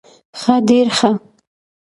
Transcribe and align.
ښه 0.39 0.55
ډير 0.67 0.87
ښه 0.97 1.09